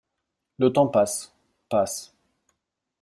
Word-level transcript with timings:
Le 0.57 0.73
temps 0.73 0.87
passe, 0.87 1.31
passe. 1.69 2.17